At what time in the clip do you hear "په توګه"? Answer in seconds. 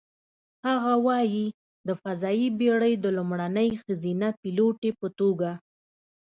4.99-5.51